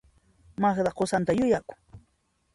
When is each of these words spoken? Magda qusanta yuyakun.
Magda 0.65 0.91
qusanta 1.01 1.31
yuyakun. 1.39 1.79